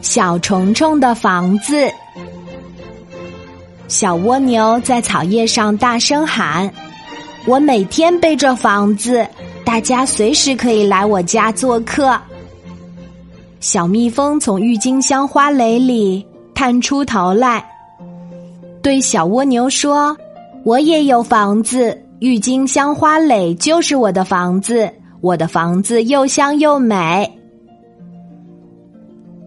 [0.00, 1.90] 小虫虫的房子。
[3.88, 6.72] 小蜗牛在草叶上大声喊
[7.46, 9.26] ：“我每天背着房子，
[9.64, 12.18] 大家随时可以来我家做客。”
[13.60, 17.64] 小蜜蜂从郁金香花蕾里探出头来，
[18.82, 20.16] 对小蜗牛说
[20.64, 24.90] ：“我也有房子，郁金香花蕾就是我的房子，
[25.20, 27.30] 我的房子又香又美。”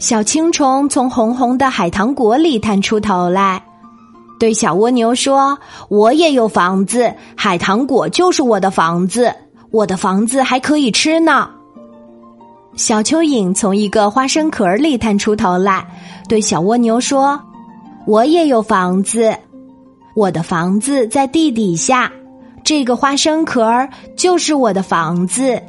[0.00, 3.62] 小青虫从红红的海棠果里探出头来。
[4.38, 5.58] 对小蜗牛说
[5.90, 9.30] ：“我也有房子，海棠果就是我的房子，
[9.70, 11.50] 我的房子还可以吃呢。”
[12.76, 15.86] 小蚯蚓从一个花生壳里探出头来，
[16.26, 17.38] 对小蜗牛说
[18.08, 19.36] ：“我也有房子，
[20.16, 22.10] 我的房子在地底下，
[22.64, 25.60] 这个花生壳就是我的房子。”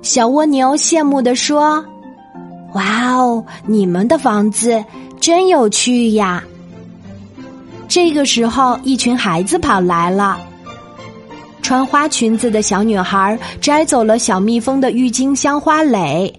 [0.00, 1.84] 小蜗牛羡慕地说
[2.74, 4.84] ：“哇哦，你们的房子
[5.18, 6.44] 真有趣呀！”
[7.88, 10.38] 这个时候，一群孩子跑来了。
[11.62, 16.30] 穿花裙子的小女孩摘走了小蜜蜂的郁金香花蕾，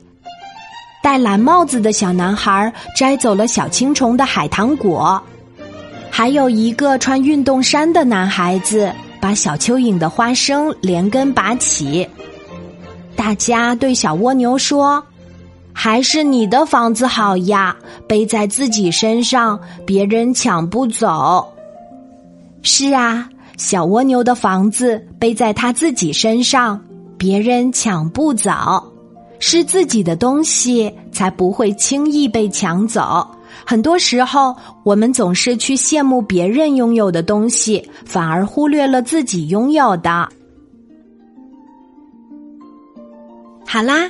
[1.01, 5.19] 戴蓝帽子的小男孩摘走了小青虫的海棠果，
[6.11, 12.07] 还有一个穿运动衫的男孩子把小蚯蚓的花生连根拔起。
[13.15, 15.03] 大家对小蜗牛说
[15.75, 17.75] ：“还是你的房子好呀。”
[18.07, 21.45] 背在自己身上，别人抢不走。
[22.63, 26.81] 是啊，小蜗牛的房子背在他自己身上，
[27.17, 28.51] 别人抢不走。
[29.39, 33.27] 是自己的东西，才不会轻易被抢走。
[33.65, 40.27] 很多时候，我们总是去羡慕别人拥有的东西，反而忽略了自己拥有的。
[43.67, 44.09] 好啦，